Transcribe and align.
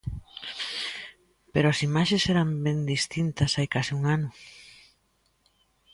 Pero 1.53 1.65
as 1.69 1.79
imaxes 1.89 2.23
eran 2.33 2.49
ben 2.65 2.79
distintas 2.93 3.51
hai 3.57 3.67
case 3.73 3.91
un 3.99 4.03
ano. 4.15 4.29